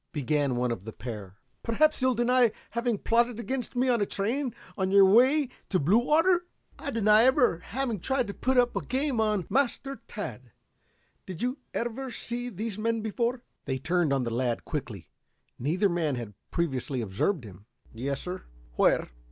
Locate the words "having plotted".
2.71-3.39